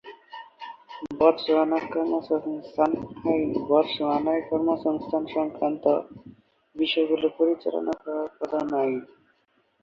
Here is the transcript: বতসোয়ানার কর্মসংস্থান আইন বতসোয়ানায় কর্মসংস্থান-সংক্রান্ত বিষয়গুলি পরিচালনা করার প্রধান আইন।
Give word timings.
বতসোয়ানার 1.19 1.83
কর্মসংস্থান 1.93 2.91
আইন 3.25 3.49
বতসোয়ানায় 3.69 4.43
কর্মসংস্থান-সংক্রান্ত 4.49 5.85
বিষয়গুলি 6.75 7.27
পরিচালনা 7.37 7.93
করার 8.01 8.27
প্রধান 8.37 8.67
আইন। 8.79 8.99